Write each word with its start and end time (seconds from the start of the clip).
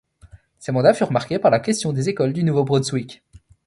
Ses 0.57 0.71
mandats 0.71 0.95
furent 0.95 1.11
marqués 1.11 1.37
par 1.37 1.51
la 1.51 1.59
Question 1.59 1.93
des 1.93 2.09
écoles 2.09 2.33
du 2.33 2.43
Nouveau-Brunswick. 2.43 3.21